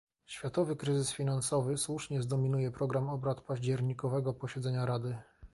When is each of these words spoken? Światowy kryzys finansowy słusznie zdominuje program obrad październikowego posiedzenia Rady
Światowy 0.25 0.75
kryzys 0.75 1.11
finansowy 1.11 1.77
słusznie 1.77 2.21
zdominuje 2.21 2.71
program 2.71 3.09
obrad 3.09 3.41
październikowego 3.41 4.33
posiedzenia 4.33 4.85
Rady 4.85 5.17